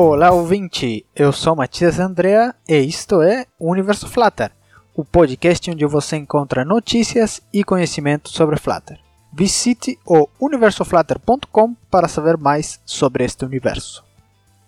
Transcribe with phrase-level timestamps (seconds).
[0.00, 1.04] Olá, ouvinte!
[1.12, 4.52] Eu sou Matias Andrea e isto é Universo Flutter,
[4.94, 9.00] o podcast onde você encontra notícias e conhecimento sobre Flutter.
[9.32, 14.04] Visite o universoflutter.com para saber mais sobre este universo.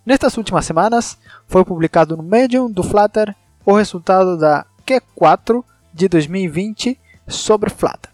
[0.05, 1.17] Nestas últimas semanas,
[1.47, 3.33] foi publicado no Medium do Flutter
[3.65, 5.63] o resultado da Q4
[5.95, 8.11] de 2020 sobre Flutter.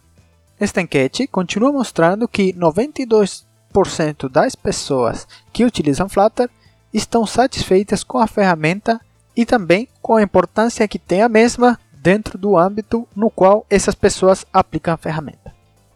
[0.61, 6.51] Esta enquete continua mostrando que 92% das pessoas que utilizam Flutter
[6.97, 9.01] estão satisfeitas com a ferramenta
[9.37, 13.95] e também com a importância que tem a mesma dentro do âmbito no qual essas
[13.95, 15.55] pessoas aplicam a ferramenta.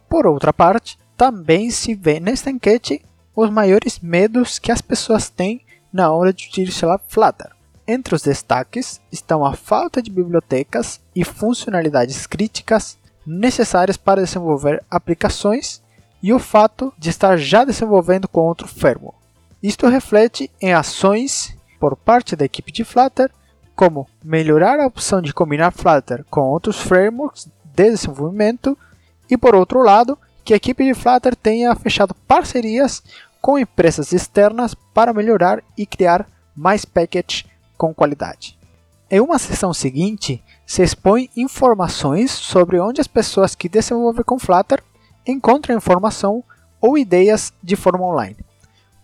[0.08, 3.02] Por outra parte, também se vê nesta enquete
[3.34, 7.50] os maiores medos que as pessoas têm na hora de utilizar Flutter.
[7.86, 15.82] Entre os destaques estão a falta de bibliotecas e funcionalidades críticas necessárias para desenvolver aplicações
[16.22, 19.19] e o fato de estar já desenvolvendo com outro firmware.
[19.62, 23.30] Isto reflete em ações por parte da equipe de Flutter,
[23.76, 28.76] como melhorar a opção de combinar Flutter com outros frameworks de desenvolvimento
[29.28, 33.02] e, por outro lado, que a equipe de Flutter tenha fechado parcerias
[33.40, 37.44] com empresas externas para melhorar e criar mais packages
[37.76, 38.58] com qualidade.
[39.10, 44.82] Em uma sessão seguinte, se expõe informações sobre onde as pessoas que desenvolvem com Flutter
[45.26, 46.42] encontram informação
[46.80, 48.49] ou ideias de forma online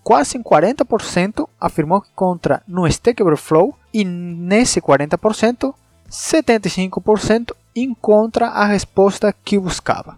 [0.07, 5.75] quase 40% afirmou que encontra no Stack Overflow e nesse 40%,
[6.09, 10.17] 75% encontra a resposta que buscava.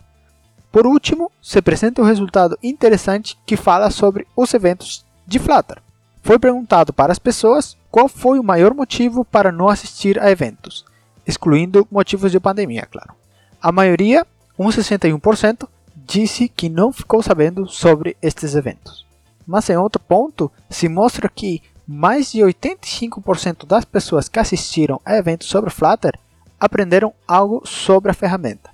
[0.70, 5.78] Por último, se apresenta um resultado interessante que fala sobre os eventos de Flutter.
[6.22, 10.84] Foi perguntado para as pessoas qual foi o maior motivo para não assistir a eventos,
[11.27, 13.14] excluindo motivos de pandemia, claro.
[13.59, 14.27] A maioria,
[14.59, 15.66] um 61%,
[15.97, 19.07] disse que não ficou sabendo sobre estes eventos.
[19.48, 25.16] Mas em outro ponto, se mostra que mais de 85% das pessoas que assistiram a
[25.16, 26.19] eventos sobre Flutter
[26.60, 28.69] aprenderam algo sobre a ferramenta.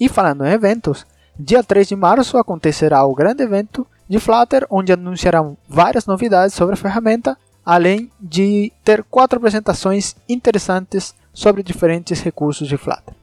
[0.00, 1.06] E falando em eventos,
[1.38, 6.72] dia 3 de março acontecerá o grande evento de Flutter, onde anunciarão várias novidades sobre
[6.72, 13.14] a ferramenta, além de ter quatro apresentações interessantes sobre diferentes recursos de Flutter.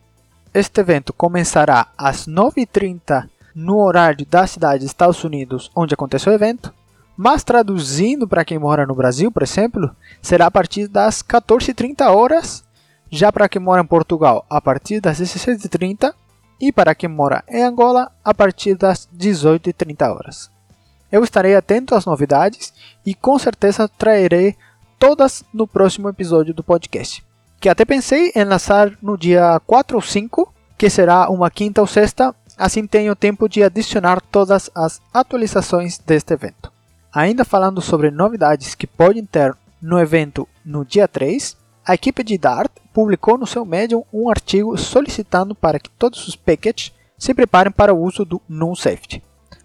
[0.53, 6.35] Este evento começará às 9h30 no horário da cidade dos Estados Unidos, onde aconteceu o
[6.35, 6.71] evento,
[7.15, 12.63] mas traduzindo para quem mora no Brasil, por exemplo, será a partir das 14h30 horas,
[13.09, 16.13] já para quem mora em Portugal, a partir das 16h30
[16.59, 20.51] e para quem mora em Angola, a partir das 18h30 horas.
[21.11, 22.73] Eu estarei atento às novidades
[23.05, 24.55] e com certeza trarei
[24.97, 27.25] todas no próximo episódio do podcast,
[27.59, 31.87] que até pensei em lançar no dia 4 ou 5, que será uma quinta ou
[31.87, 36.71] sexta, assim tenho tempo de adicionar todas as atualizações deste evento.
[37.13, 42.37] Ainda falando sobre novidades que podem ter no evento no dia 3, a equipe de
[42.37, 47.71] Dart publicou no seu Medium um artigo solicitando para que todos os packages se preparem
[47.71, 49.21] para o uso do Null Safety.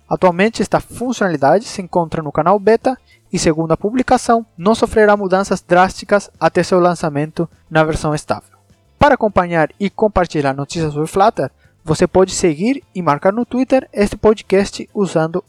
[0.09, 2.99] Atualmente esta funcionalidade se encontra no canal beta
[3.33, 8.59] e, segundo a publicação, não sofrerá mudanças drásticas até seu lançamento na versão estável.
[8.99, 11.51] Para acompanhar e compartilhar notícias sobre Flutter,
[11.85, 15.45] você pode seguir e marcar no Twitter este podcast usando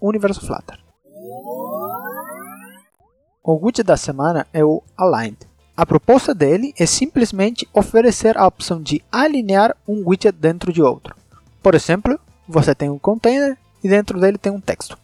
[0.00, 0.85] @universoflutter.
[3.48, 5.38] O widget da semana é o Aligned.
[5.76, 11.14] A proposta dele é simplesmente oferecer a opção de alinhar um widget dentro de outro.
[11.62, 12.18] Por exemplo,
[12.48, 14.98] você tem um container e dentro dele tem um texto.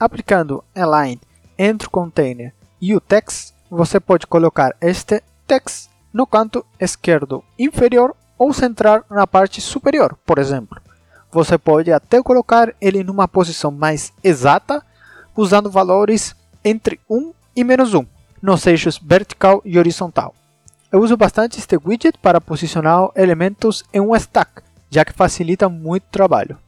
[0.00, 1.20] Aplicando Align
[1.58, 8.16] entre o container e o text, você pode colocar este text no canto esquerdo inferior
[8.38, 10.80] ou centrar na parte superior, por exemplo.
[11.30, 14.82] Você pode até colocar ele numa posição mais exata,
[15.36, 18.04] usando valores entre 1 e menos 1
[18.40, 20.34] nos eixos vertical e horizontal.
[20.90, 26.04] Eu uso bastante este widget para posicionar elementos em um stack, já que facilita muito
[26.04, 26.58] o trabalho.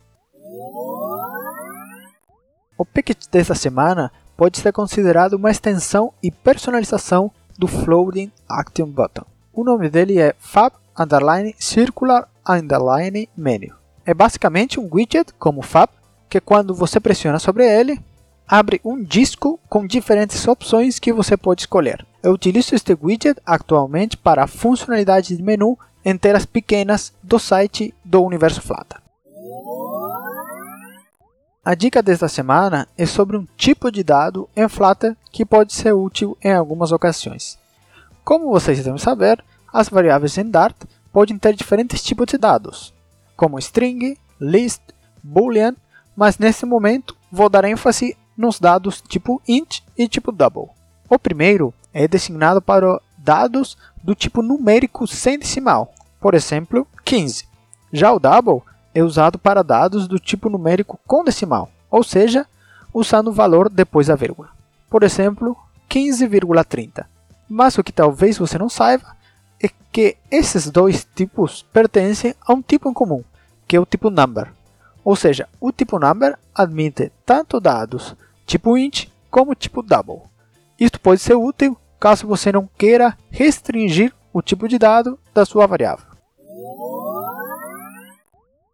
[2.76, 9.25] O package desta semana pode ser considerado uma extensão e personalização do Floating Action Button.
[9.53, 13.75] O nome dele é Fab Underline Circular Underline Menu.
[14.05, 15.91] É basicamente um widget como Fab,
[16.29, 18.00] que quando você pressiona sobre ele,
[18.46, 22.06] abre um disco com diferentes opções que você pode escolher.
[22.23, 27.94] Eu utilizo este widget atualmente para a funcionalidade de menu em telas pequenas do site
[28.05, 29.00] do Universo Flutter.
[31.64, 35.94] A dica desta semana é sobre um tipo de dado em Flutter que pode ser
[35.94, 37.58] útil em algumas ocasiões.
[38.23, 39.43] Como vocês devem saber,
[39.73, 40.76] as variáveis em Dart
[41.11, 42.93] podem ter diferentes tipos de dados,
[43.35, 44.82] como string, list,
[45.23, 45.75] boolean,
[46.14, 50.69] mas nesse momento vou dar ênfase nos dados tipo int e tipo double.
[51.08, 57.46] O primeiro é designado para dados do tipo numérico sem decimal, por exemplo, 15.
[57.92, 58.62] Já o double
[58.94, 62.46] é usado para dados do tipo numérico com decimal, ou seja,
[62.92, 64.48] usando o valor depois da vírgula.
[64.88, 65.56] Por exemplo,
[65.88, 67.04] 15,30.
[67.48, 69.14] Mas o que talvez você não saiba
[69.62, 73.22] é que esses dois tipos pertencem a um tipo em comum,
[73.66, 74.52] que é o tipo number.
[75.04, 78.16] Ou seja, o tipo number admite tanto dados
[78.46, 80.23] tipo int como tipo double.
[80.79, 85.67] Isto pode ser útil caso você não queira restringir o tipo de dado da sua
[85.67, 86.06] variável.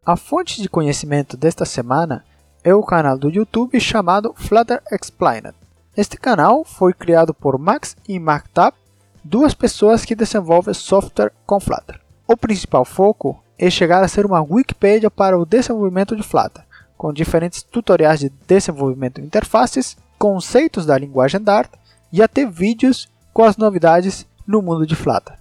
[0.05, 2.25] A fonte de conhecimento desta semana
[2.65, 5.55] é o canal do YouTube chamado Flutter Explained.
[5.97, 8.75] Este canal foi criado por Max e Marktab,
[9.23, 12.01] duas pessoas que desenvolvem software com Flutter.
[12.27, 16.65] O principal foco é chegar a ser uma Wikipedia para o desenvolvimento de Flutter,
[17.01, 21.73] com diferentes tutoriais de desenvolvimento de interfaces, conceitos da linguagem Dart
[22.13, 25.35] e até vídeos com as novidades no mundo de Flutter.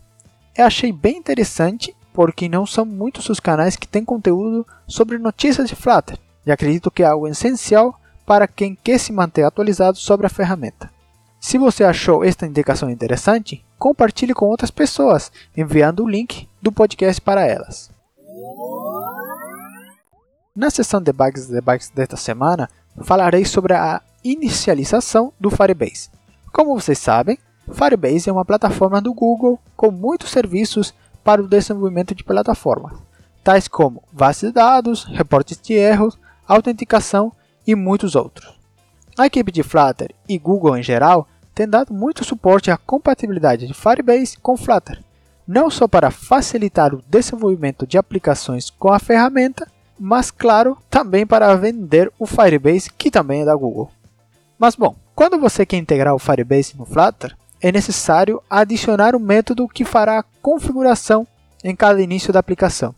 [0.57, 5.67] Eu achei bem interessante porque não são muitos os canais que têm conteúdo sobre notícias
[5.67, 10.27] de Flutter, e acredito que é algo essencial para quem quer se manter atualizado sobre
[10.27, 10.89] a ferramenta.
[11.41, 17.19] Se você achou esta indicação interessante, compartilhe com outras pessoas, enviando o link do podcast
[17.19, 17.91] para elas.
[20.59, 22.69] Na sessão de bugs e debugs desta semana,
[23.03, 26.09] falarei sobre a inicialização do Firebase.
[26.51, 27.37] Como vocês sabem,
[27.71, 32.91] Firebase é uma plataforma do Google com muitos serviços para o desenvolvimento de plataformas,
[33.41, 37.31] tais como base de dados, reportes de erros, autenticação
[37.65, 38.53] e muitos outros.
[39.17, 43.73] A equipe de Flutter e Google em geral tem dado muito suporte à compatibilidade de
[43.73, 45.01] Firebase com Flutter,
[45.47, 49.65] não só para facilitar o desenvolvimento de aplicações com a ferramenta,
[49.99, 53.91] mas claro, também para vender o Firebase, que também é da Google.
[54.57, 59.67] Mas bom, quando você quer integrar o Firebase no Flutter, é necessário adicionar um método
[59.67, 61.27] que fará a configuração
[61.63, 62.95] em cada início da aplicação.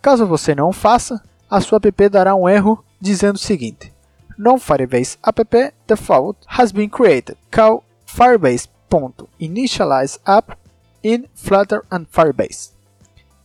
[0.00, 1.20] Caso você não faça,
[1.50, 3.92] a sua app dará um erro dizendo o seguinte:
[4.38, 7.36] No Firebase app default has been created.
[7.50, 10.56] Call firebase.initializeApp
[11.02, 12.72] in Flutter and Firebase.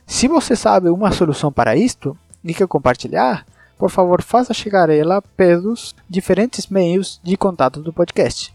[0.05, 3.45] Se você sabe uma solução para isto, e quer compartilhar,
[3.77, 8.53] por favor faça chegar ela pelos diferentes meios de contato do podcast,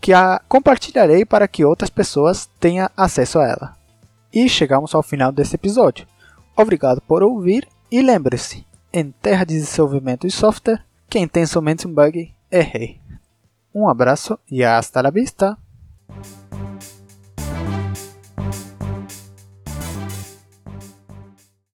[0.00, 3.76] que a compartilharei para que outras pessoas tenham acesso a ela.
[4.32, 6.06] E chegamos ao final desse episódio.
[6.56, 11.92] Obrigado por ouvir e lembre-se, em terra de desenvolvimento de software, quem tem somente um
[11.92, 13.00] bug é rei.
[13.74, 15.56] Um abraço e hasta la vista!